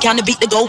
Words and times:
kind 0.00 0.18
of 0.18 0.24
beat 0.24 0.40
to 0.40 0.46
go. 0.46 0.66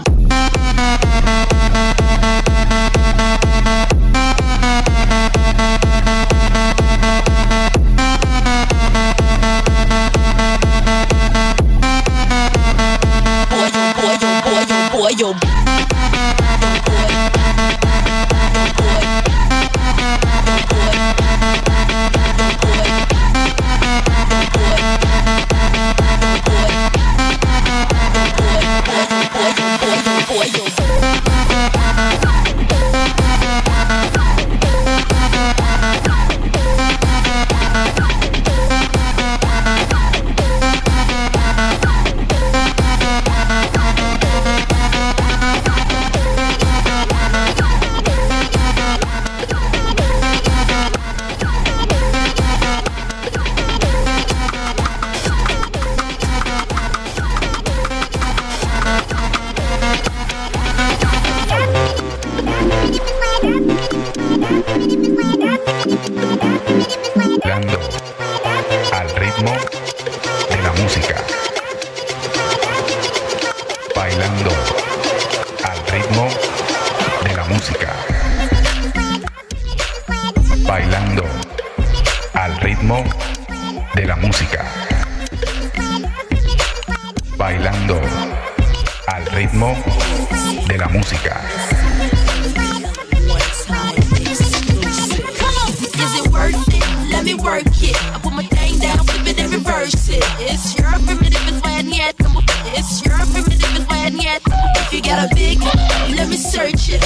Boy, 13.49 14.13
yo, 14.19 14.31
boy, 14.43 14.65
yo, 14.67 14.89
boy, 14.91 15.09
yo. 15.17 15.70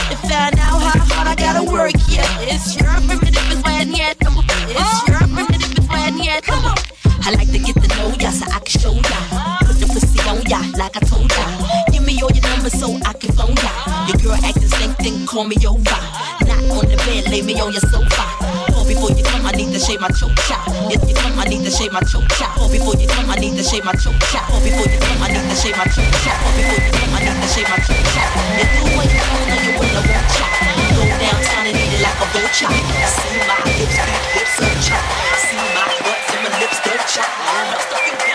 and 0.09 0.19
find 0.19 0.59
out 0.59 0.81
how 0.81 0.99
hard 0.99 1.27
I 1.27 1.35
gotta 1.35 1.63
work. 1.63 1.93
Yeah, 2.07 2.25
it's 2.41 2.75
your 2.75 2.89
primitive 3.07 3.51
is 3.51 3.61
when 3.63 3.91
yet. 3.93 4.17
It's 4.21 5.07
your 5.07 5.19
primitive 5.33 5.77
is 5.77 5.87
when 5.89 6.17
yet. 6.19 6.43
Come 6.43 6.65
on. 6.65 6.77
I 7.25 7.31
like 7.31 7.51
to 7.51 7.59
get 7.59 7.75
to 7.75 7.87
know 7.97 8.13
ya 8.19 8.29
so 8.29 8.45
I 8.51 8.59
can 8.59 8.79
show 8.79 8.93
ya. 8.93 9.19
Put 9.65 9.77
the 9.81 9.87
pussy 9.87 10.19
on 10.29 10.41
ya 10.45 10.61
like 10.77 10.95
I 10.95 11.01
told 11.05 11.31
ya. 11.31 11.45
Give 11.91 12.05
me 12.05 12.21
all 12.21 12.31
your 12.31 12.43
numbers 12.49 12.77
so 12.79 12.87
I 13.05 13.13
can 13.13 13.31
phone 13.33 13.55
ya. 13.55 13.71
Your 14.07 14.17
girl 14.21 14.45
acting 14.45 14.69
same 14.79 14.93
thing, 15.01 15.25
call 15.25 15.45
me 15.45 15.57
over. 15.65 15.99
Not 16.45 16.61
on 16.69 16.85
the 16.85 16.97
bed, 17.05 17.31
lay 17.31 17.41
me 17.41 17.59
on 17.59 17.71
your 17.71 17.81
sofa 17.81 18.54
Oh, 18.85 18.87
before 18.87 19.09
you 19.17 19.25
come, 19.25 19.41
I 19.41 19.51
need 19.57 19.73
to 19.73 19.81
shave 19.81 19.97
my 19.97 20.13
choke 20.13 20.37
chop. 20.45 20.61
If 20.93 21.01
you 21.09 21.17
come, 21.17 21.33
I 21.41 21.49
need 21.49 21.65
to 21.65 21.73
shave 21.73 21.89
my 21.89 22.05
choke 22.05 22.29
chop. 22.37 22.53
Oh, 22.61 22.69
before 22.69 22.93
you 22.93 23.09
come, 23.09 23.25
I 23.33 23.35
need 23.41 23.57
to 23.57 23.65
shave 23.65 23.81
my 23.81 23.97
choke 23.97 24.13
chop. 24.29 24.45
Oh, 24.53 24.61
before 24.61 24.85
you 24.85 25.01
come, 25.01 25.25
I 25.25 25.33
need 25.33 25.41
to 25.41 25.57
shave 25.57 25.73
my 25.73 25.89
choke 25.89 26.13
chop. 26.21 26.37
Oh, 26.45 26.53
before 26.53 26.77
you 26.85 26.93
come, 26.93 27.17
I 27.17 27.25
need 27.25 27.33
to 27.33 27.49
shave 27.49 27.65
my 27.65 27.81
choke 27.81 28.05
chop. 28.13 28.29
If 28.61 28.69
you 28.77 28.85
ain't 28.93 29.09
coming, 29.09 29.49
no, 29.49 29.57
you 29.57 29.73
wanna 29.73 30.05
won't 30.05 30.29
chop. 30.37 30.53
Go 30.93 31.01
downtown 31.17 31.65
and 31.65 31.73
eat 31.81 31.97
it 31.97 32.01
like 32.05 32.13
a 32.13 32.27
bull 32.29 32.45
chop. 32.53 32.69
See 32.69 33.41
my 33.49 33.57
lips, 33.65 33.97
big 34.05 34.21
hips 34.37 34.61
up 34.61 34.77
chop. 34.85 35.01
See 35.33 35.57
my 35.57 35.89
butts 36.05 36.29
and 36.29 36.41
my 36.45 36.53
lips, 36.61 36.77
they're 36.85 37.01
chop. 37.09 37.25
I'm 37.41 37.81
stuck 37.89 38.05
in 38.05 38.34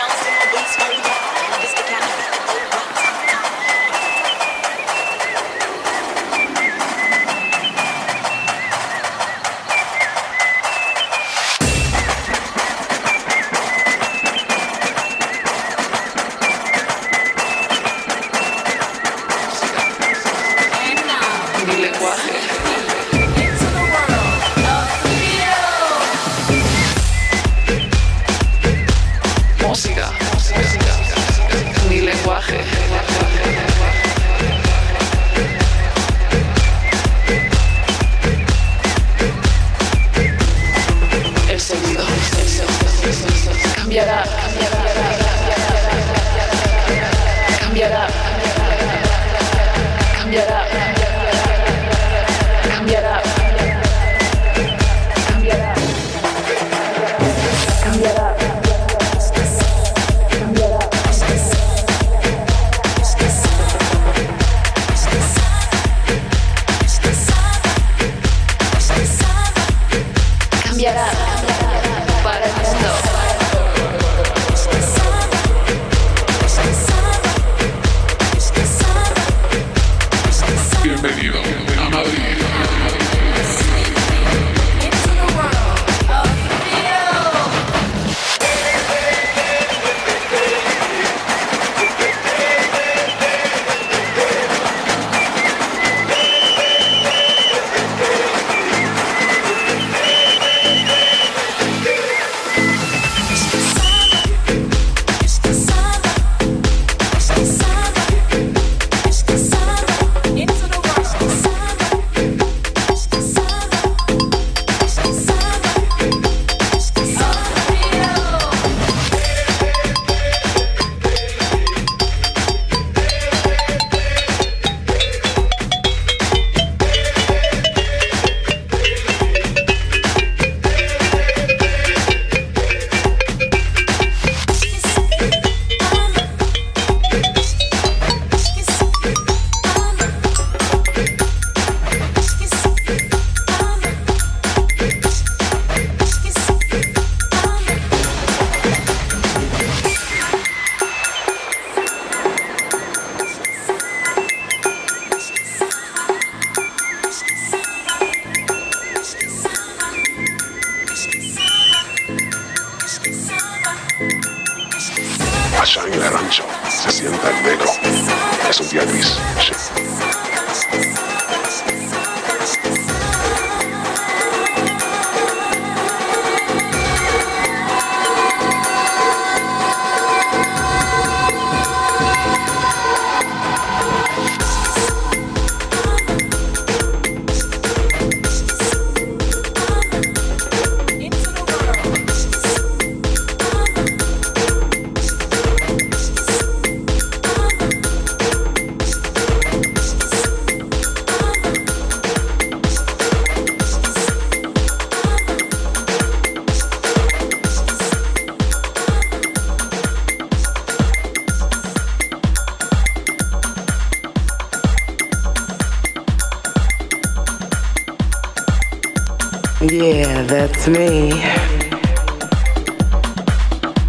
that's 220.30 220.68
me. 220.68 221.10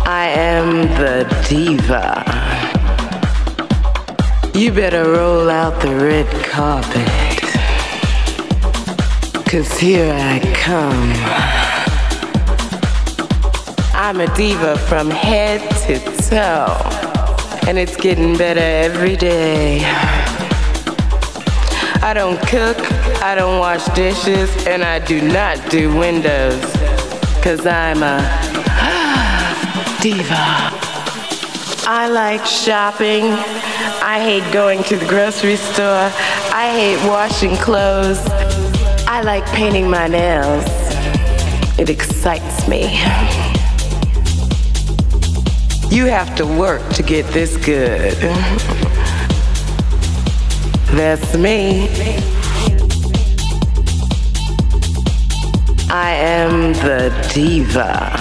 I 0.04 0.26
am 0.36 0.88
the 0.98 1.28
diva. 1.48 2.26
You 4.58 4.72
better 4.72 5.04
roll 5.12 5.52
out 5.52 5.80
the 5.84 5.96
red 5.96 6.28
carpet. 6.46 7.08
Cause 9.46 9.78
here 9.78 10.12
I 10.12 10.40
come. 10.56 11.12
I'm 13.94 14.20
a 14.20 14.36
diva 14.36 14.80
from 14.80 15.12
head 15.12 15.62
to 15.86 16.00
toe. 16.28 17.68
And 17.68 17.78
it's 17.78 17.96
getting 17.96 18.36
better 18.36 18.60
every 18.60 19.16
day. 19.16 20.21
I 22.04 22.14
don't 22.16 22.40
cook, 22.48 22.78
I 23.22 23.36
don't 23.36 23.60
wash 23.60 23.86
dishes, 23.94 24.50
and 24.66 24.84
I 24.84 24.98
do 24.98 25.22
not 25.22 25.70
do 25.70 25.96
windows. 25.96 26.60
Cause 27.44 27.68
I'm 27.68 28.02
a 28.02 28.18
diva. 30.02 30.34
I 31.88 32.08
like 32.12 32.44
shopping. 32.44 33.26
I 34.02 34.20
hate 34.20 34.52
going 34.52 34.84
to 34.86 34.98
the 34.98 35.06
grocery 35.06 35.58
store. 35.58 36.10
I 36.54 36.72
hate 36.74 37.08
washing 37.08 37.56
clothes. 37.58 38.20
I 39.08 39.22
like 39.24 39.46
painting 39.48 39.88
my 39.88 40.08
nails. 40.08 40.66
It 41.78 41.90
excites 41.90 42.68
me. 42.68 42.98
You 45.96 46.06
have 46.06 46.36
to 46.38 46.48
work 46.48 46.88
to 46.94 47.04
get 47.04 47.28
this 47.28 47.58
good. 47.58 48.18
That's 50.94 51.38
me. 51.38 51.88
I 55.90 56.12
am 56.12 56.74
the 56.74 57.10
diva. 57.34 58.12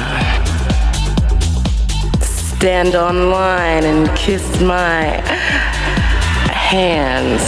Stand 2.20 2.94
online 2.94 3.84
and 3.84 4.08
kiss 4.16 4.60
my 4.60 5.20
hands. 6.48 7.42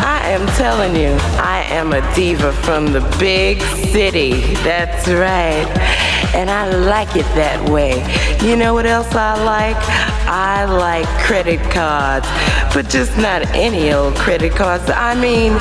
I 0.00 0.30
am 0.30 0.46
telling 0.56 0.96
you, 0.96 1.16
I 1.40 1.64
am 1.68 1.92
a 1.92 2.14
diva 2.14 2.52
from 2.52 2.92
the 2.92 3.00
big 3.18 3.60
city. 3.92 4.54
That's 4.64 5.06
right. 5.08 5.87
And 6.34 6.50
I 6.50 6.68
like 6.68 7.16
it 7.16 7.26
that 7.34 7.68
way. 7.68 7.94
You 8.46 8.56
know 8.56 8.74
what 8.74 8.86
else 8.86 9.14
I 9.14 9.42
like? 9.44 9.76
I 10.28 10.64
like 10.64 11.08
credit 11.24 11.60
cards, 11.70 12.28
but 12.74 12.88
just 12.88 13.16
not 13.16 13.46
any 13.54 13.92
old 13.92 14.14
credit 14.16 14.52
cards. 14.52 14.90
I 14.90 15.14
mean, 15.14 15.52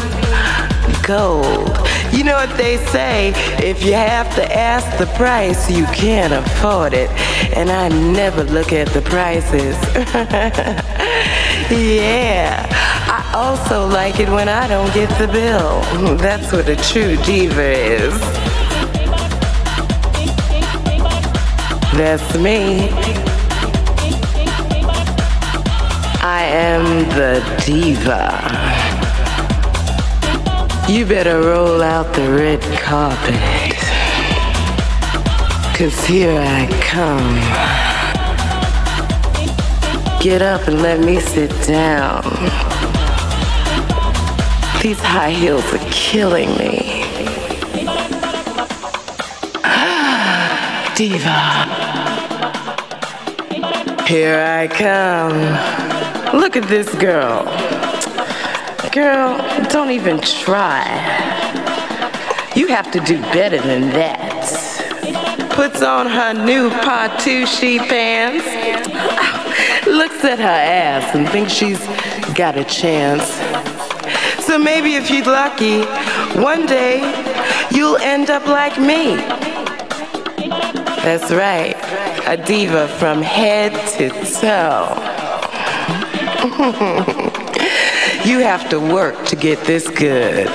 gold. 1.07 1.69
You 2.11 2.23
know 2.23 2.35
what 2.35 2.55
they 2.57 2.77
say? 2.87 3.31
If 3.63 3.83
you 3.83 3.93
have 3.93 4.33
to 4.35 4.57
ask 4.57 4.97
the 4.97 5.05
price, 5.15 5.69
you 5.69 5.85
can't 5.87 6.33
afford 6.33 6.93
it. 6.93 7.09
And 7.55 7.69
I 7.69 7.87
never 7.89 8.43
look 8.43 8.73
at 8.73 8.87
the 8.89 9.01
prices. 9.01 9.75
yeah. 11.71 12.67
I 13.09 13.31
also 13.33 13.87
like 13.87 14.19
it 14.19 14.29
when 14.29 14.49
I 14.49 14.67
don't 14.67 14.93
get 14.93 15.09
the 15.17 15.27
bill. 15.27 15.81
That's 16.17 16.51
what 16.51 16.67
a 16.67 16.75
true 16.75 17.15
diva 17.23 17.71
is. 17.71 18.36
That's 21.97 22.37
me. 22.37 22.89
I 26.21 26.43
am 26.43 27.09
the 27.17 27.41
diva. 27.65 28.37
You 30.87 31.07
better 31.07 31.41
roll 31.41 31.81
out 31.81 32.13
the 32.13 32.29
red 32.29 32.61
carpet. 32.79 33.73
Cause 35.75 36.05
here 36.05 36.39
I 36.39 36.67
come. 36.81 37.35
Get 40.21 40.43
up 40.43 40.67
and 40.67 40.83
let 40.83 40.99
me 40.99 41.19
sit 41.19 41.49
down. 41.65 42.21
These 44.83 44.99
high 44.99 45.31
heels 45.31 45.65
are 45.73 45.89
killing 45.89 46.49
me. 46.59 47.03
Diva. 50.95 51.86
Here 54.07 54.39
I 54.39 54.69
come. 54.69 56.39
Look 56.39 56.55
at 56.55 56.63
this 56.69 56.95
girl. 56.95 57.43
Girl, 58.93 59.37
don't 59.69 59.91
even 59.91 60.21
try. 60.21 60.85
You 62.55 62.67
have 62.67 62.89
to 62.91 63.01
do 63.01 63.21
better 63.33 63.57
than 63.57 63.89
that. 63.89 65.51
Puts 65.51 65.81
on 65.81 66.07
her 66.07 66.33
new 66.33 66.69
Patucci 66.69 67.79
pants. 67.79 68.45
Looks 69.85 70.23
at 70.23 70.39
her 70.39 70.45
ass 70.45 71.13
and 71.13 71.27
thinks 71.27 71.51
she's 71.51 71.85
got 72.33 72.57
a 72.57 72.63
chance. 72.63 73.25
So 74.45 74.57
maybe 74.57 74.95
if 74.95 75.11
you're 75.11 75.25
lucky, 75.25 75.81
one 76.39 76.65
day 76.65 77.01
you'll 77.71 77.97
end 77.97 78.29
up 78.29 78.47
like 78.47 78.79
me. 78.79 79.17
That's 81.03 81.31
right, 81.31 81.75
a 82.27 82.35
diva 82.35 82.89
from 82.99 83.21
head 83.21 83.71
toe. 83.97 84.95
you 88.25 88.39
have 88.39 88.69
to 88.69 88.79
work 88.79 89.25
to 89.25 89.35
get 89.35 89.63
this 89.65 89.89
good. 89.89 90.47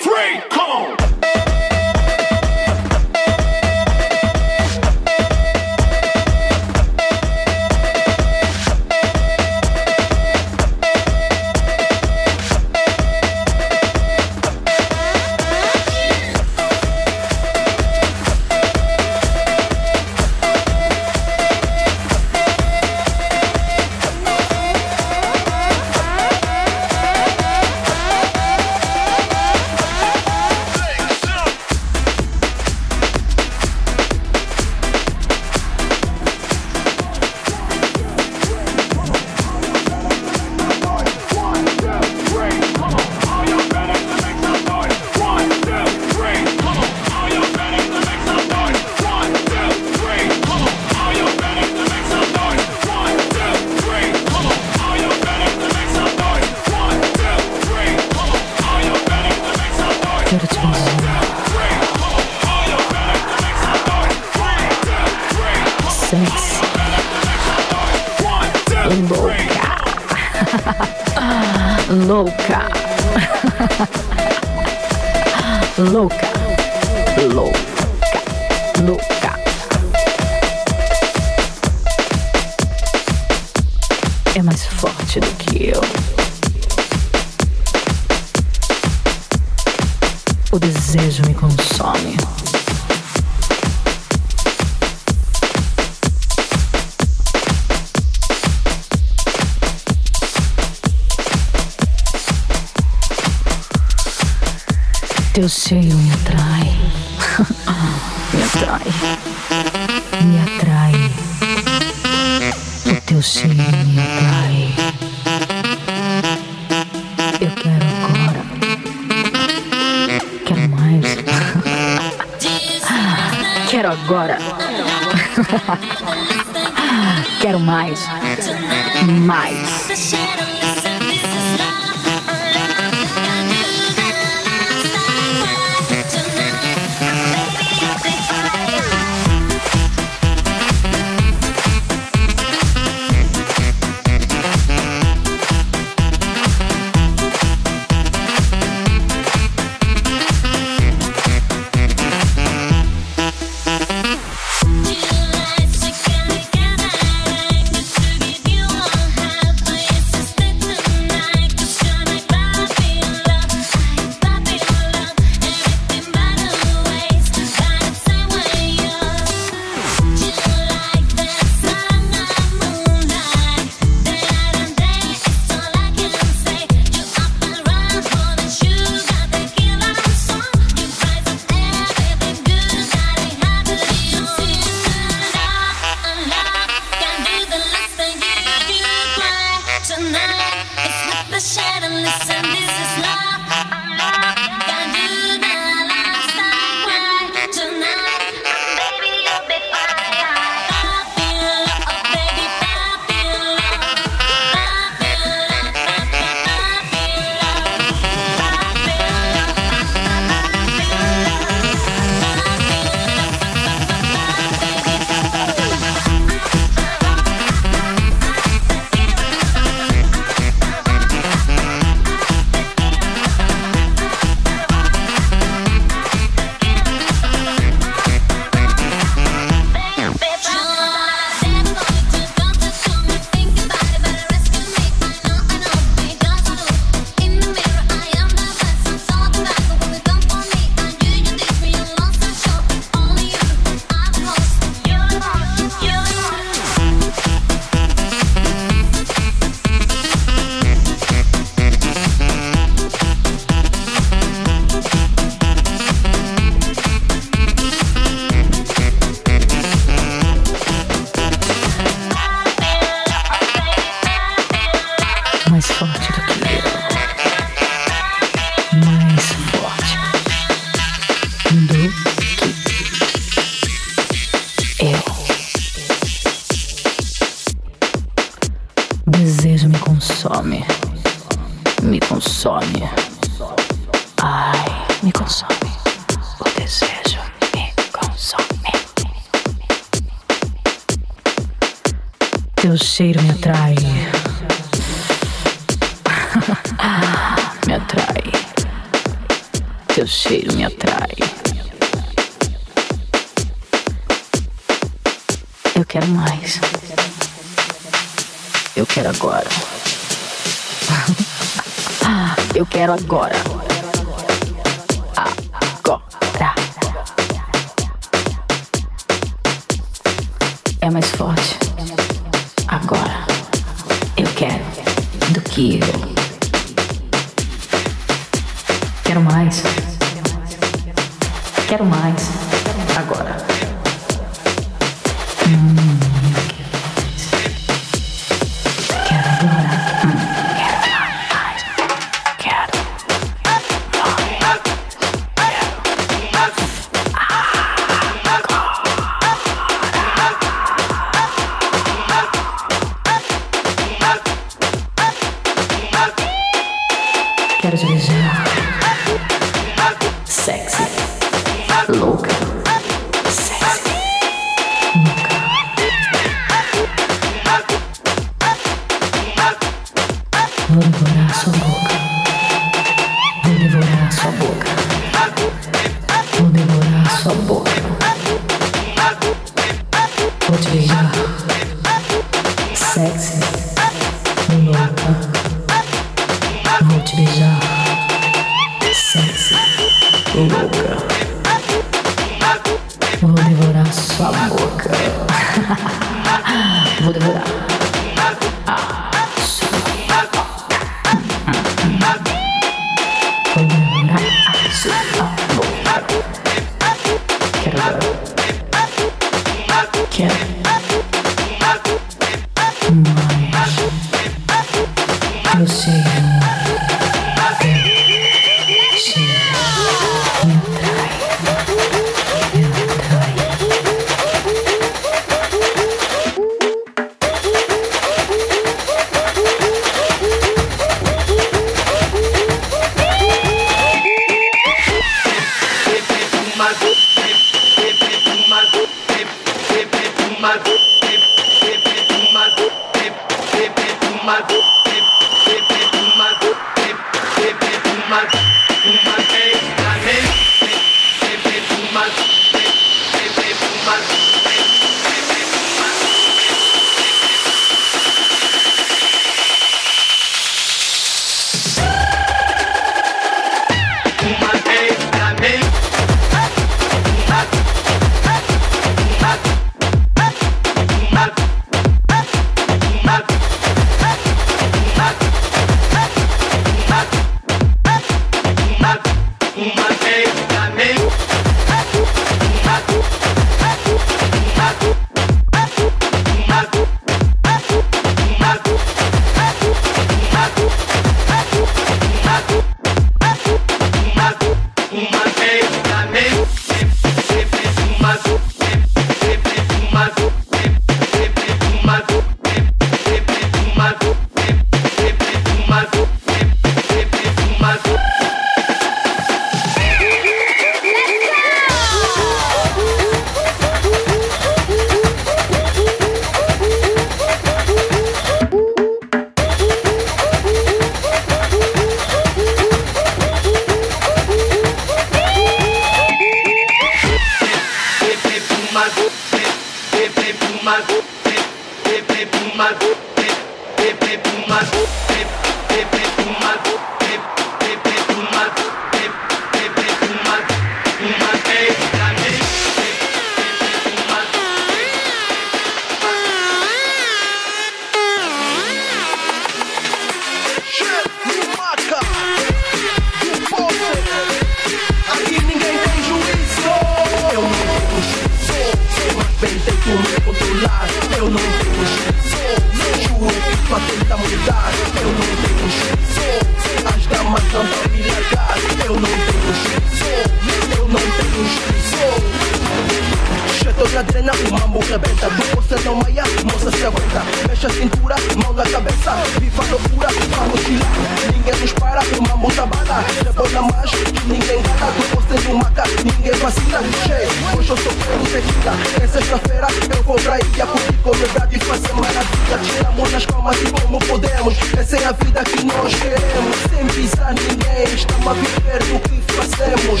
fazer 591.70 591.92
maravilha 591.94 592.58
Tiramos 592.64 593.12
nas 593.12 593.26
calmas 593.26 593.56
e 593.60 593.70
como 593.70 593.98
podemos. 594.00 594.54
Essa 594.76 594.96
é 594.96 595.04
a 595.06 595.12
vida 595.12 595.44
que 595.44 595.64
nós 595.64 595.94
queremos. 595.94 596.56
Sem 596.68 596.86
pisar 596.88 597.34
ninguém, 597.34 597.94
estamos 597.94 598.26
a 598.26 598.32
viver 598.32 598.82
do 598.84 598.98
que 599.00 599.22
fazemos. 599.32 600.00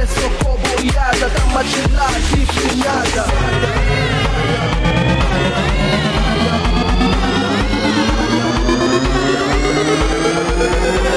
É 0.00 0.06
só 0.06 0.28
coboiada, 0.44 1.26
estamos 1.26 1.56
a 1.56 1.64
chilar, 1.64 2.14
tipo 2.30 2.76
nada 2.78 3.24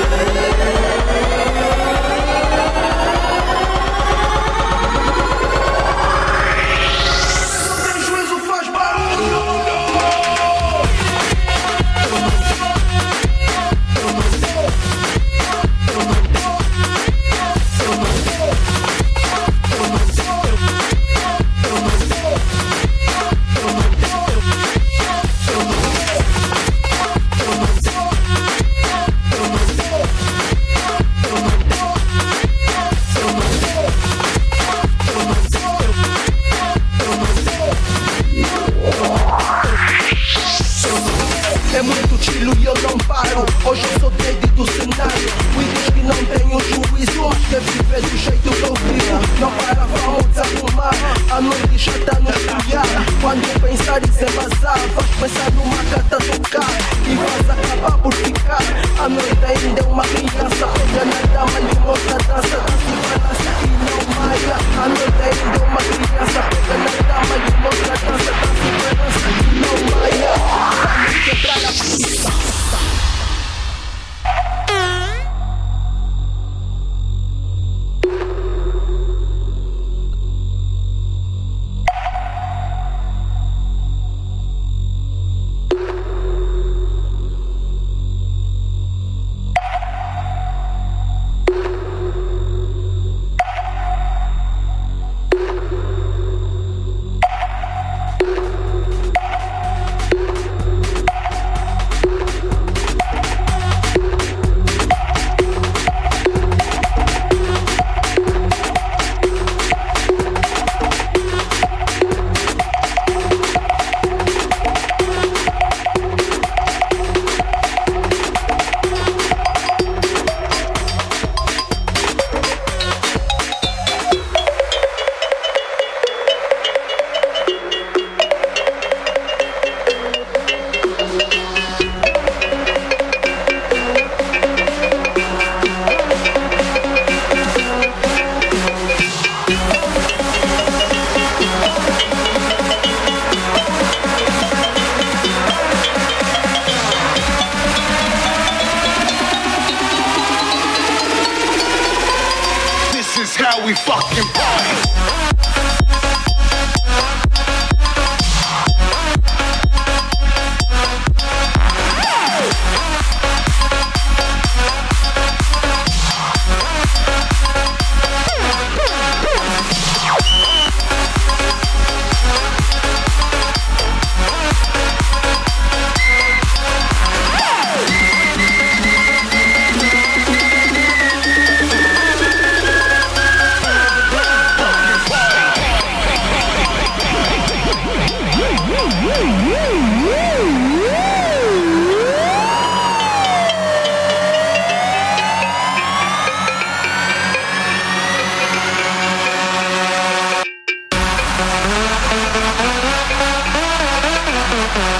Thank. 0.09 0.96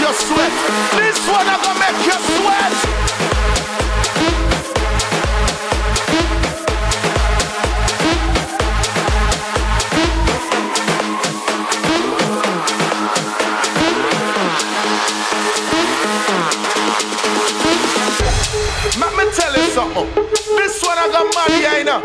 you 0.00 0.12
sweat. 0.14 0.52
This 0.96 1.18
one 1.28 1.46
I'm 1.46 1.60
gonna 1.62 1.78
make 1.80 2.06
you 2.06 2.12
sweat. 2.12 2.72
Let 18.98 19.12
me 19.16 19.24
tell 19.34 19.54
you 19.56 19.66
something. 19.74 20.08
This 20.56 20.82
one 20.82 20.98
I 20.98 21.08
got 21.12 21.26
mad, 21.34 21.50
yeah, 21.60 21.78
you 21.78 21.84
know. 21.84 21.98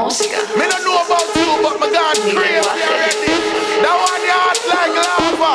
Me 0.57 0.65
don't 0.69 0.83
know 0.83 0.97
about 1.05 1.27
you, 1.35 1.47
but 1.61 1.79
my 1.79 1.89
God, 1.91 2.15
crazy, 2.17 2.59
already. 2.59 3.33
That 3.81 3.95
one 4.01 4.23
you 4.25 4.35
act 4.49 4.63
like 4.69 4.93
lava. 4.97 5.51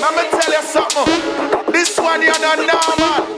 Let 0.00 0.12
me 0.16 0.24
tell 0.30 0.52
you 0.52 0.62
something. 0.62 1.48
Money 2.08 2.24
here 2.24 2.34
than 2.40 2.66
normal. 2.66 3.37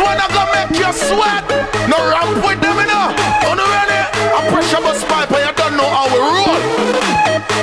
One 0.00 0.18
I 0.18 0.26
gonna 0.32 0.50
make 0.56 0.72
you 0.80 0.92
sweat. 0.92 1.44
No 1.88 1.98
ramp 2.08 2.40
with 2.44 2.60
them, 2.60 2.76
you 2.80 2.86
know. 2.88 3.06
On 3.48 3.56
the 3.56 3.66
ready? 3.68 4.00
A 4.32 4.40
pressure 4.50 4.80
bus 4.80 5.04
pipe, 5.04 5.30
and 5.32 5.44
you 5.46 5.52
don't 5.60 5.76
know 5.76 5.88
how 5.88 6.06
we 6.08 6.18
roll. 6.18 6.60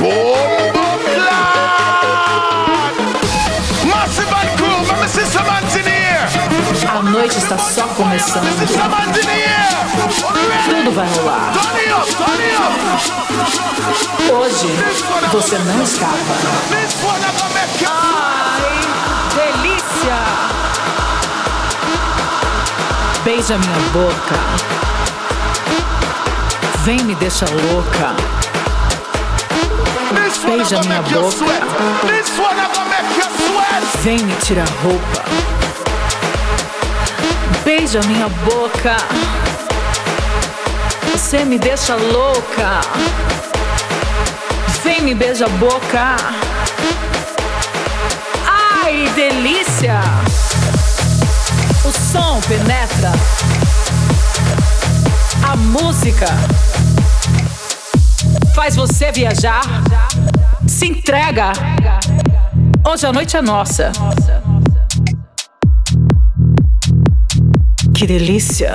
Boom, 0.02 0.72
boom, 0.76 1.02
lad. 1.26 2.94
Massive 3.90 4.32
and 4.40 4.52
crew, 4.58 4.80
let 4.86 4.98
me 5.02 5.08
see 5.08 5.26
some 5.26 5.50
hands 5.50 5.76
in 5.76 5.86
here. 5.90 6.28
A 6.88 7.02
noite 7.02 7.38
está 7.38 7.58
só 7.58 7.84
começando. 7.96 8.46
Let 8.46 8.60
me 8.60 8.68
see 8.68 8.74
some 8.74 8.94
hands 8.94 9.18
in 9.18 9.28
here. 9.28 9.58
Tudo 10.70 10.92
vai 10.92 11.08
rolar. 11.08 11.54
Hoje 14.30 14.70
você 15.32 15.58
não 15.60 15.82
escapa. 15.84 16.14
Beija 23.28 23.58
minha 23.58 23.80
boca. 23.92 24.40
Vem 26.86 27.04
me 27.04 27.14
deixa 27.16 27.46
louca. 27.46 28.16
Beija 30.46 30.80
minha 30.84 31.02
boca. 31.02 31.46
Vem 34.02 34.20
me 34.20 34.34
tirar 34.36 34.66
roupa. 34.82 35.26
Beija 37.66 38.00
minha 38.04 38.30
boca. 38.30 38.96
Você 41.12 41.44
me 41.44 41.60
deixa 41.60 41.98
louca. 41.98 42.80
Vem 44.86 45.02
me 45.02 45.14
beija 45.14 45.48
a 45.48 45.50
boca. 45.50 46.16
Ai, 48.86 49.12
delícia! 49.18 50.27
Som 52.18 52.42
penetra. 52.42 53.12
A 55.44 55.56
música 55.56 56.26
faz 58.56 58.76
você 58.76 59.12
viajar. 59.12 59.62
Se 60.68 60.88
entrega. 60.88 61.52
Hoje 62.84 63.06
a 63.06 63.14
noite 63.14 63.38
é 63.38 63.42
nossa. 63.44 63.92
Que 67.94 68.08
delícia. 68.08 68.74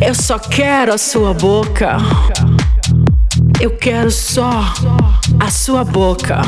Eu 0.00 0.16
só 0.16 0.36
quero 0.36 0.92
a 0.94 0.98
sua 0.98 1.32
boca. 1.32 1.98
Eu 3.60 3.76
quero 3.76 4.10
só 4.10 4.64
a 5.38 5.48
sua 5.48 5.84
boca. 5.84 6.40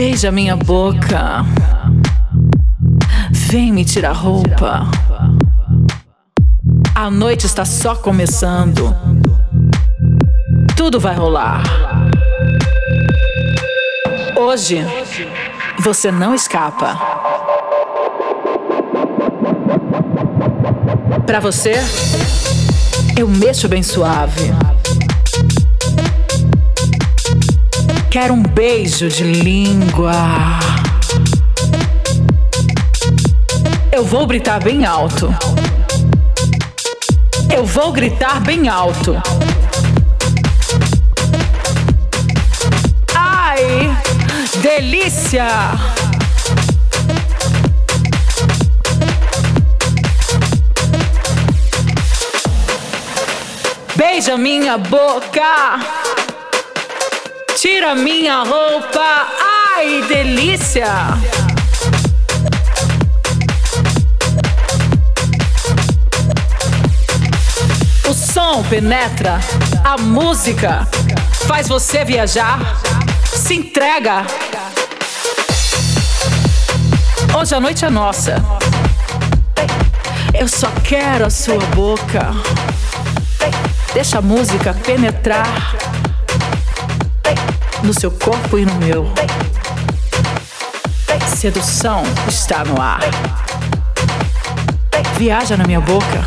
Beija 0.00 0.32
minha 0.32 0.56
boca. 0.56 1.44
Vem 3.30 3.70
me 3.70 3.84
tirar 3.84 4.12
roupa. 4.12 4.90
A 6.94 7.10
noite 7.10 7.44
está 7.44 7.66
só 7.66 7.94
começando. 7.94 8.96
Tudo 10.74 10.98
vai 10.98 11.14
rolar. 11.14 11.62
Hoje 14.34 14.78
você 15.80 16.10
não 16.10 16.34
escapa. 16.34 16.98
Pra 21.26 21.40
você, 21.40 21.74
eu 23.18 23.28
mexo 23.28 23.68
bem 23.68 23.82
suave. 23.82 24.50
Quero 28.10 28.34
um 28.34 28.42
beijo 28.42 29.08
de 29.08 29.22
língua. 29.22 30.12
Eu 33.92 34.04
vou 34.04 34.26
gritar 34.26 34.58
bem 34.58 34.84
alto. 34.84 35.32
Eu 37.54 37.64
vou 37.64 37.92
gritar 37.92 38.40
bem 38.40 38.68
alto. 38.68 39.16
Ai, 43.14 43.96
delícia! 44.60 45.46
Beija 53.94 54.36
minha 54.36 54.76
boca. 54.76 55.78
Tira 57.60 57.94
minha 57.94 58.42
roupa. 58.42 59.28
Ai, 59.76 60.02
delícia! 60.08 60.86
O 68.08 68.14
som 68.14 68.62
penetra, 68.62 69.40
a 69.84 69.98
música 69.98 70.88
faz 71.46 71.68
você 71.68 72.02
viajar. 72.02 72.80
Se 73.26 73.56
entrega. 73.56 74.24
Hoje 77.38 77.54
a 77.54 77.60
noite 77.60 77.84
é 77.84 77.90
nossa. 77.90 78.42
Eu 80.32 80.48
só 80.48 80.70
quero 80.82 81.26
a 81.26 81.30
sua 81.30 81.58
boca. 81.74 82.30
Deixa 83.92 84.16
a 84.16 84.22
música 84.22 84.72
penetrar 84.72 85.79
no 87.82 87.92
seu 87.92 88.10
corpo 88.10 88.58
e 88.58 88.66
no 88.66 88.74
meu. 88.74 89.06
Sedução 91.36 92.02
está 92.28 92.64
no 92.64 92.80
ar. 92.80 93.00
Viaja 95.16 95.56
na 95.56 95.64
minha 95.64 95.80
boca. 95.80 96.24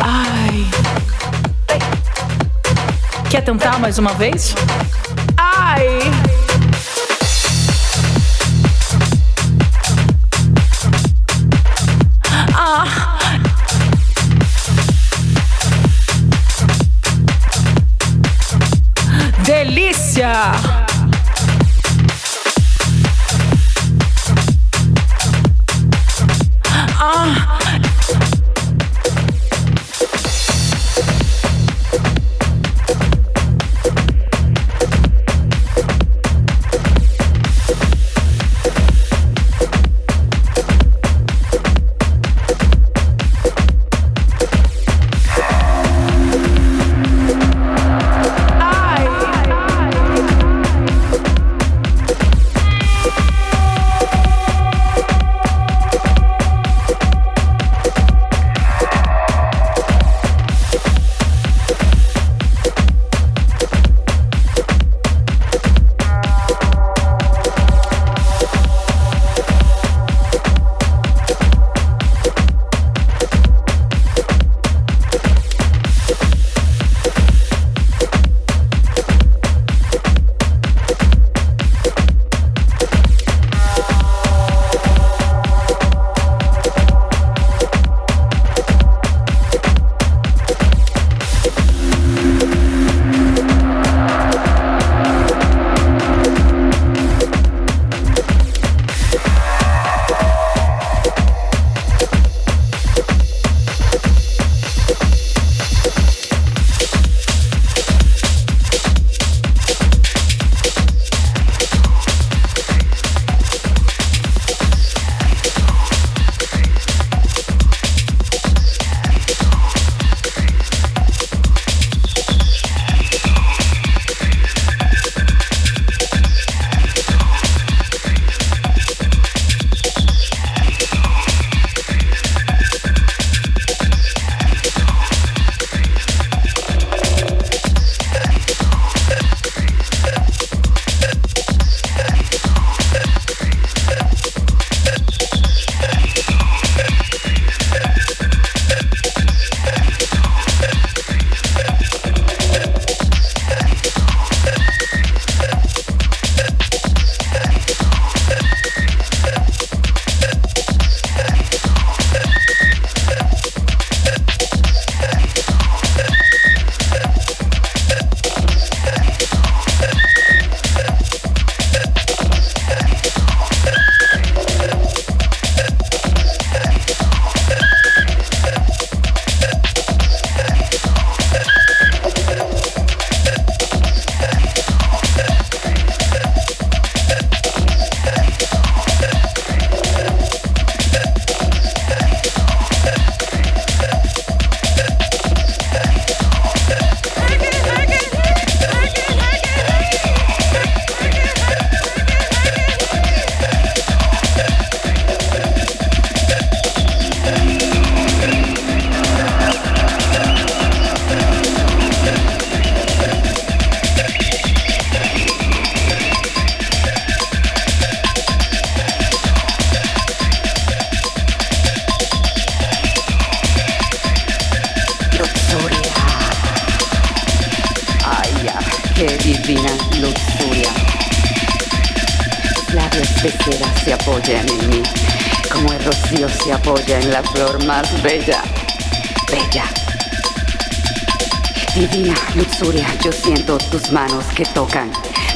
Ai. 0.00 0.66
Quer 3.28 3.42
tentar 3.42 3.78
mais 3.78 3.98
uma 3.98 4.12
vez? 4.14 4.54
Ai. 5.36 5.98
Yeah. 20.40 20.89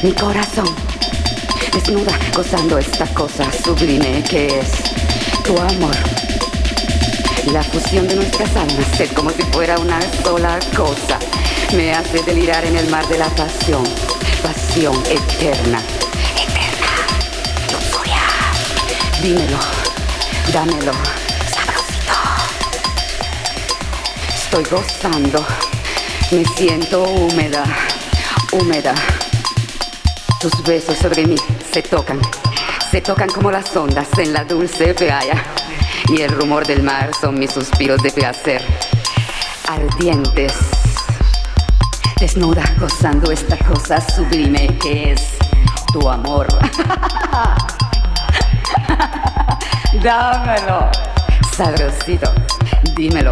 Mi 0.05 0.13
corazón. 0.13 0.67
Desnuda, 1.73 2.15
gozando 2.35 2.77
esta 2.77 3.07
cosa 3.07 3.51
sublime 3.51 4.23
que 4.29 4.59
es 4.59 4.69
tu 5.43 5.57
amor. 5.59 5.95
La 7.51 7.63
fusión 7.63 8.07
de 8.07 8.15
nuestras 8.17 8.55
almas 8.55 8.99
es 8.99 9.11
como 9.13 9.31
si 9.31 9.41
fuera 9.51 9.79
una 9.79 9.99
sola 10.23 10.59
cosa. 10.77 11.17
Me 11.75 11.91
hace 11.91 12.21
delirar 12.21 12.63
en 12.65 12.75
el 12.75 12.87
mar 12.91 13.07
de 13.07 13.17
la 13.17 13.29
pasión, 13.29 13.83
pasión 14.43 14.95
eterna, 15.09 15.81
eterna, 16.37 16.91
luxuria. 17.73 18.21
Dímelo, 19.23 19.57
dámelo, 20.53 20.93
sabrosito. 21.51 22.13
Estoy 24.35 24.65
gozando, 24.65 25.43
me 26.29 26.45
siento 26.45 27.05
húmeda, 27.05 27.63
húmeda. 28.51 28.93
Tus 30.39 30.63
besos 30.63 30.97
sobre 30.97 31.25
mí 31.25 31.35
se 31.71 31.81
tocan, 31.81 32.19
se 32.91 33.01
tocan 33.01 33.29
como 33.29 33.51
las 33.51 33.75
ondas 33.75 34.07
en 34.17 34.33
la 34.33 34.43
dulce 34.43 34.93
playa 34.93 35.43
y 36.09 36.21
el 36.21 36.31
rumor 36.31 36.67
del 36.67 36.83
mar 36.83 37.11
son 37.19 37.39
mis 37.39 37.51
suspiros 37.51 38.01
de 38.03 38.11
placer, 38.11 38.61
ardientes, 39.67 40.53
desnuda 42.19 42.63
gozando 42.79 43.31
esta 43.31 43.57
cosa 43.57 43.99
sublime 44.01 44.77
que 44.79 45.13
es 45.13 45.21
tu 45.91 46.07
amor. 46.09 46.47
Dámelo, 50.03 50.91
sabrosito, 51.55 52.31
dímelo. 52.95 53.31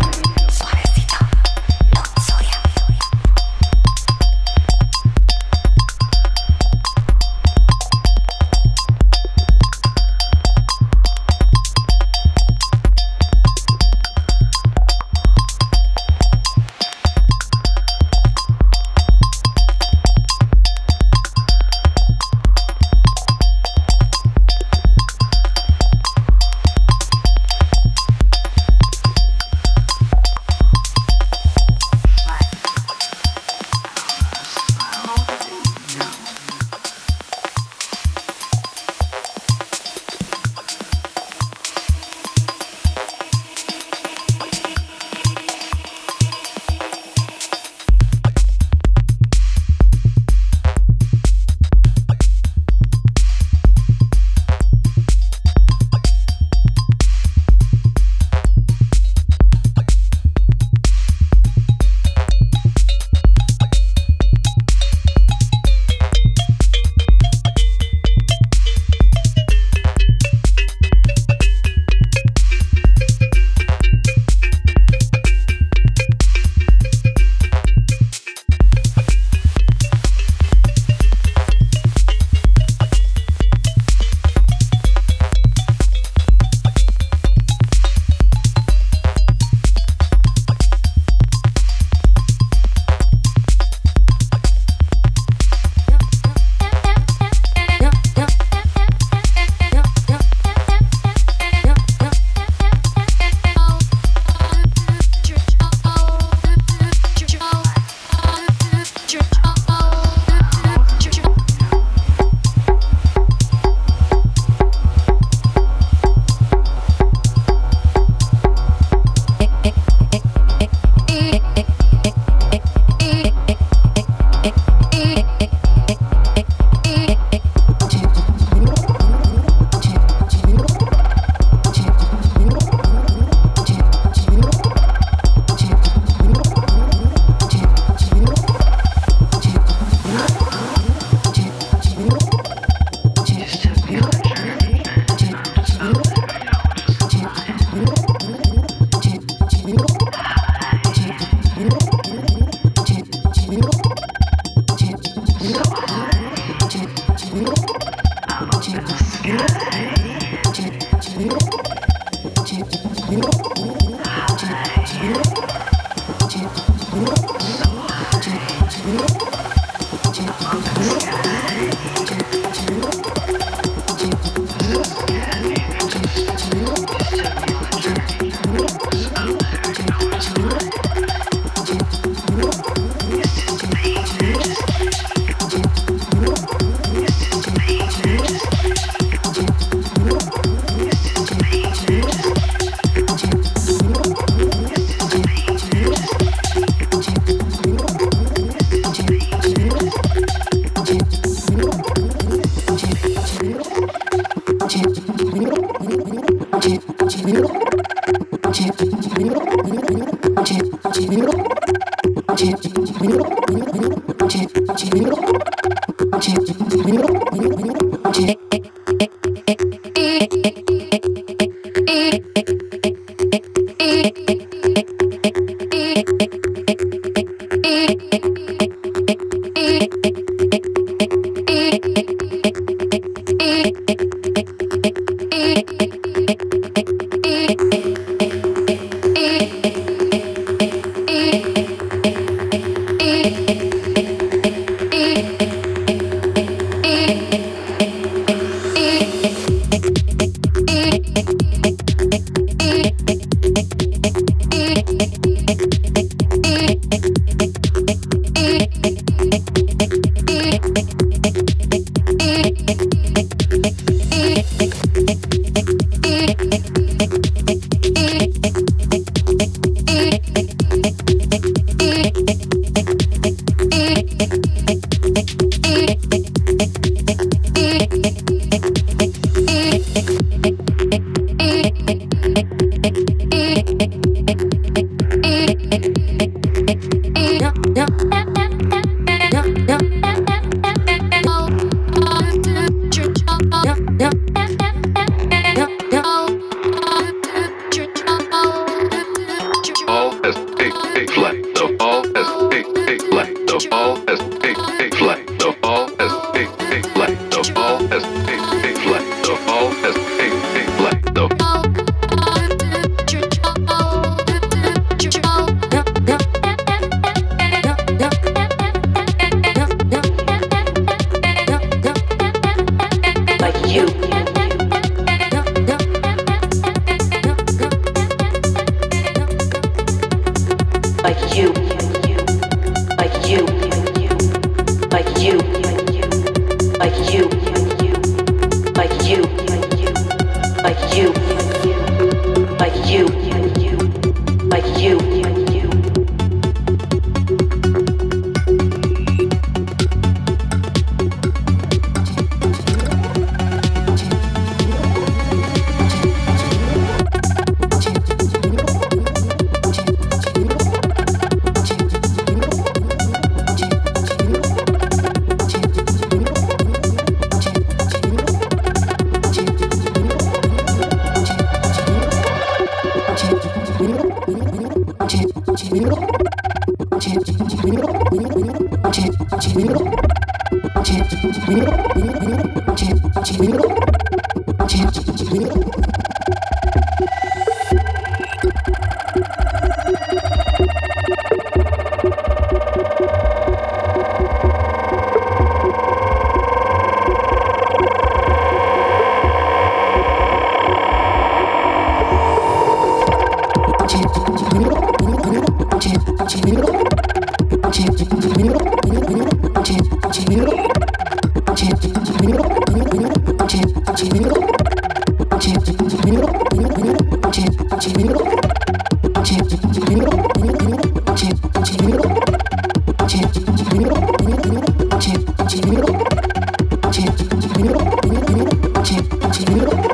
Thank 429.66 429.86
you. 429.88 429.93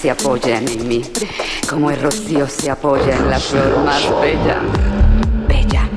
Se 0.00 0.10
apoyan 0.12 0.68
en 0.68 0.86
mí, 0.86 1.02
como 1.68 1.90
el 1.90 2.00
rocío 2.00 2.46
se 2.46 2.70
apoya 2.70 3.16
en 3.16 3.30
la 3.30 3.40
flor 3.40 3.84
más 3.84 4.02
bella. 4.20 4.60
Bella. 5.48 5.88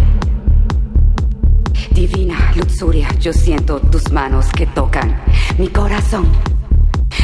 Divina 1.92 2.52
luxuria, 2.56 3.08
yo 3.20 3.32
siento 3.32 3.80
tus 3.80 4.12
manos 4.12 4.48
que 4.58 4.66
tocan 4.66 5.22
mi 5.60 5.68
corazón. 5.68 6.26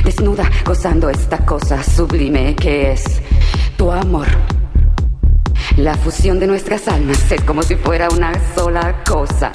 Desnuda, 0.03 0.47
gozando 0.63 1.09
esta 1.09 1.43
cosa 1.43 1.82
sublime 1.84 2.55
que 2.55 2.91
es 2.91 3.21
tu 3.75 3.91
amor. 3.91 4.28
La 5.78 5.95
fusión 5.95 6.39
de 6.39 6.45
nuestras 6.45 6.88
almas 6.88 7.32
es 7.32 7.41
como 7.41 7.63
si 7.63 7.75
fuera 7.75 8.07
una 8.09 8.34
sola 8.53 9.03
cosa. 9.03 9.51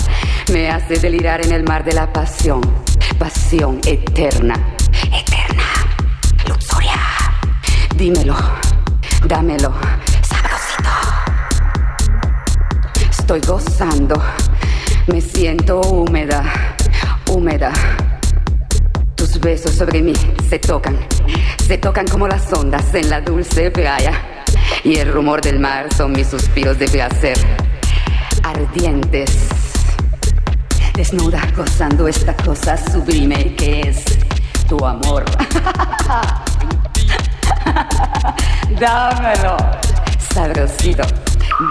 Me 0.53 0.69
hace 0.71 0.99
delirar 0.99 1.45
en 1.47 1.53
el 1.53 1.63
mar 1.63 1.85
de 1.85 1.93
la 1.93 2.13
pasión. 2.13 2.61
Pasión. 3.17 3.81
Eterna. 3.87 4.72
Dímelo. 8.03 8.35
Dámelo. 9.29 9.73
Sabrosito. 10.23 10.91
Estoy 13.09 13.41
gozando. 13.43 14.21
Me 15.07 15.21
siento 15.21 15.81
húmeda. 15.83 16.43
Húmeda. 17.31 17.73
Tus 19.15 19.39
besos 19.39 19.77
sobre 19.77 20.03
mí 20.03 20.15
se 20.49 20.59
tocan. 20.59 20.99
Se 21.65 21.79
tocan 21.79 22.09
como 22.09 22.27
las 22.27 22.53
ondas 22.53 22.93
en 22.93 23.09
la 23.09 23.21
dulce 23.21 23.71
playa 23.71 24.21
y 24.83 24.97
el 24.97 25.13
rumor 25.13 25.41
del 25.41 25.61
mar 25.61 25.87
son 25.97 26.11
mis 26.11 26.27
suspiros 26.27 26.81
de 26.81 26.89
placer, 26.89 27.39
ardientes, 28.43 29.31
desnuda 30.95 31.41
gozando 31.57 32.09
esta 32.09 32.35
cosa 32.35 32.77
sublime 32.77 33.55
que 33.55 33.83
es 33.83 34.05
tu 34.69 34.85
amor. 34.85 35.25
Dámelo, 38.81 39.57
sabrosito, 40.35 41.05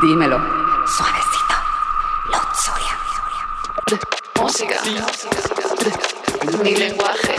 dímelo, 0.02 0.40
suavecito, 0.86 1.56
luxuria. 2.28 2.96
Música. 4.40 4.82
Mi 6.64 6.76
lenguaje. 6.76 7.36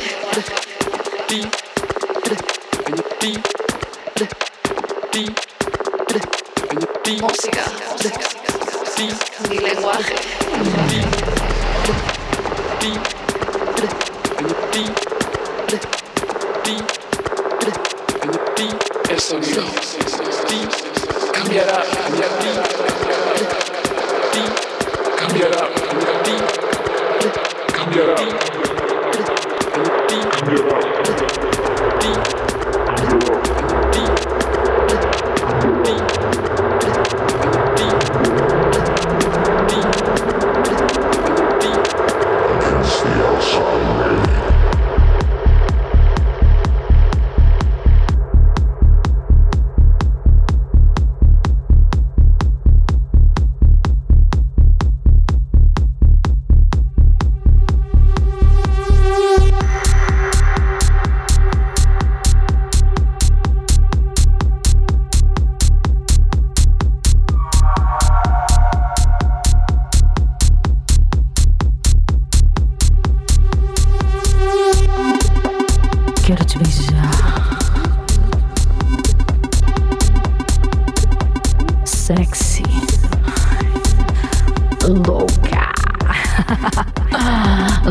Louca. 84.88 85.72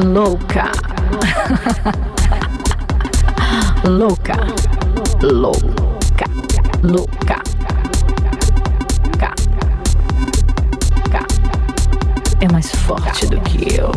Louca. 0.04 0.72
Louca. 3.88 4.36
Louca. 5.22 6.26
Louca. 6.84 7.42
Ca. 9.18 9.34
Ca. 11.12 11.26
É 12.42 12.52
mais 12.52 12.70
forte 12.72 13.26
do 13.28 13.40
que 13.42 13.76
eu. 13.76 13.92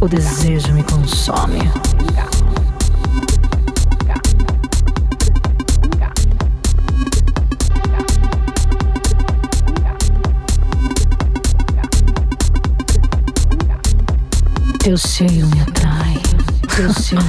O 0.00 0.08
desejo 0.08 0.72
me 0.72 0.82
consome. 0.82 1.60
Teu 14.84 14.96
seio 14.98 15.46
me 15.46 15.62
atrai. 15.62 16.20
Teu 16.76 16.92
seio 16.92 17.22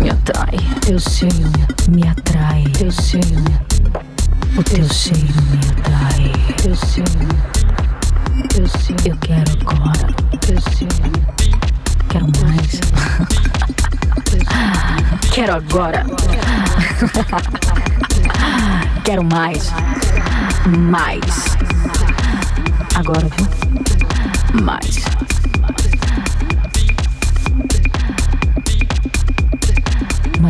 me 0.00 0.08
atrai. 0.08 0.56
Teu 0.82 1.00
seio 1.00 1.50
me 1.88 2.08
atrai. 2.08 2.62
Teu 2.78 2.92
seio 2.92 3.42
O 4.56 4.62
teu 4.62 4.88
seio 4.88 5.34
me 5.50 5.58
atrai. 5.72 6.30
Teu 6.62 6.76
seio 6.76 7.04
Teu 8.50 8.68
seio 8.68 8.96
Eu 9.04 9.16
quero 9.16 9.50
agora. 9.62 10.06
Teu 10.42 10.60
seio 10.60 10.88
Quero 12.08 12.28
mais. 12.40 12.80
Quero 15.34 15.56
agora. 15.56 16.06
Quero 19.02 19.24
mais. 19.24 19.72
Mais. 20.68 21.56
Agora, 22.94 23.28
viu? 23.36 23.48
Mais. 24.62 25.11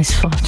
nice 0.03 0.15
fun. 0.21 0.42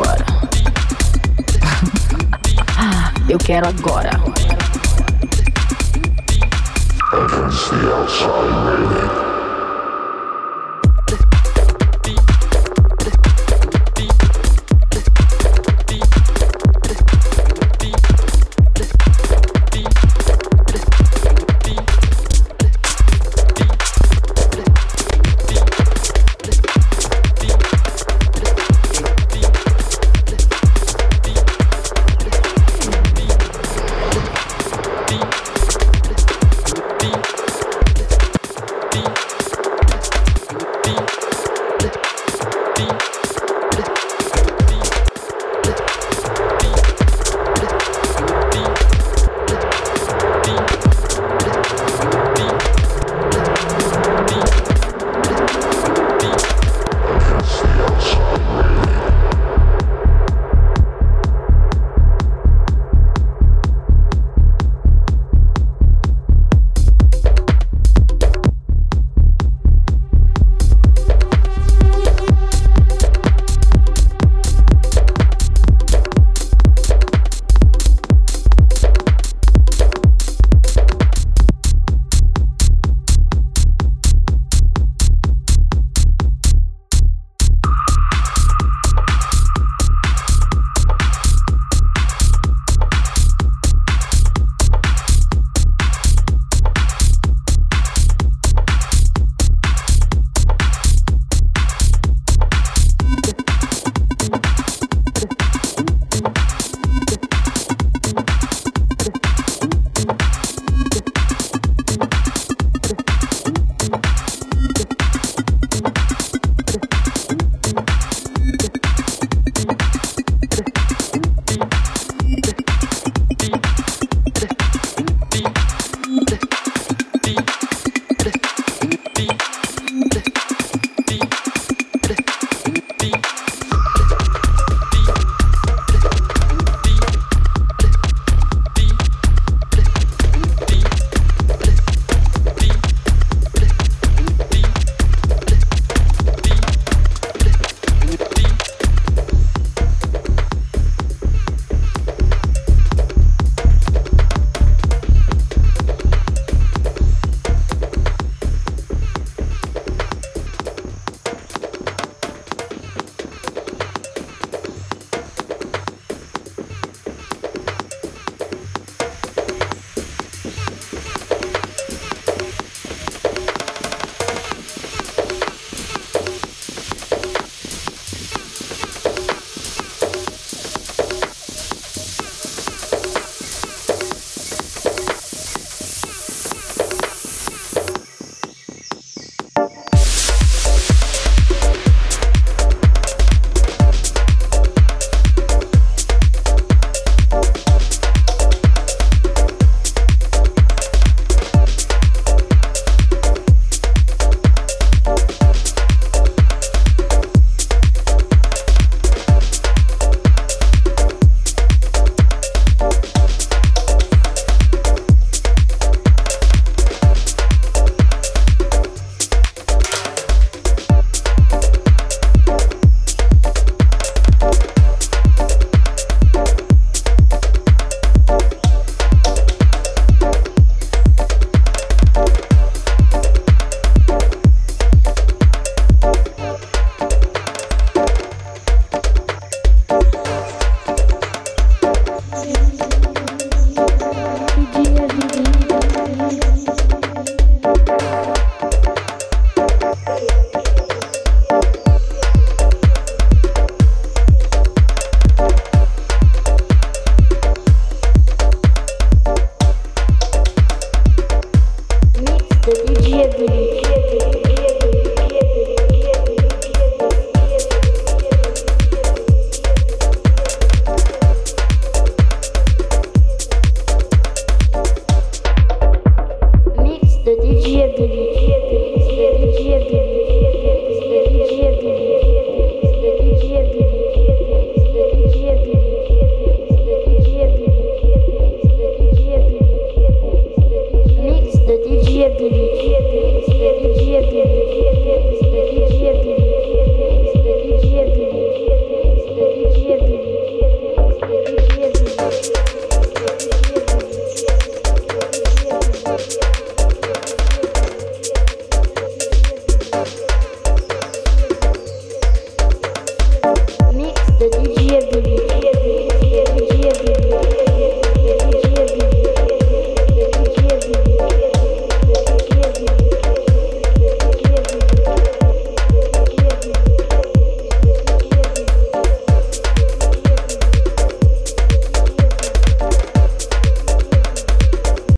Agora. 0.00 0.24
Eu 3.28 3.38
quero 3.38 3.68
agora. 3.68 4.10
I 7.12 7.50
see 7.50 7.86
outside, 7.90 8.28
baby. 8.64 9.29